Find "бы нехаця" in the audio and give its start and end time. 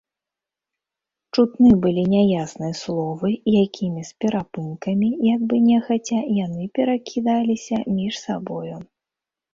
5.53-6.19